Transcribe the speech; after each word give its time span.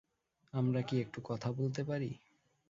আমরা 0.53 0.81
কি 0.81 0.95
একটু 1.01 1.19
কথা 1.23 1.49
বলতে 1.51 1.81
পারি? 1.83 2.11